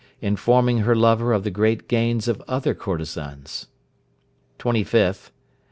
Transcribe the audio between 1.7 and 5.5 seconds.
gains of other courtezans. 25th.